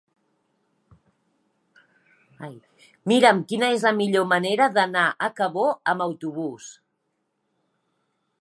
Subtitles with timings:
[3.13, 6.73] Mira'm quina és la millor manera d'anar a Cabó amb autobús.